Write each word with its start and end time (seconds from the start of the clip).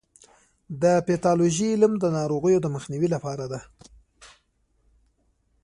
د 0.81 0.83
پیتالوژي 1.07 1.67
علم 1.73 1.93
د 1.99 2.05
ناروغیو 2.17 2.63
د 2.63 2.67
مخنیوي 2.75 3.07
لاره 3.13 3.47
ده. 3.51 3.59